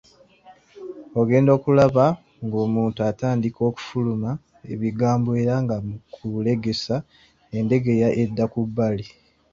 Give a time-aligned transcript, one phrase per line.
[1.19, 2.05] Ogenda okulaba
[2.45, 4.31] ng'omuntu atandika okufukumula
[4.73, 6.95] ebigambo era nga mu kulegesa
[7.57, 9.05] endegeya edda ku bbali.